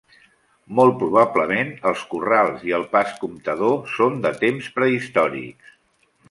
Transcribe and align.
Molt 0.77 0.95
probablement 1.01 1.69
els 1.91 2.05
corrals 2.13 2.65
i 2.71 2.73
el 2.79 2.87
pas 2.97 3.13
comptador 3.25 3.77
són 3.99 4.19
de 4.25 4.33
temps 4.45 4.73
prehistòrics. 4.81 5.77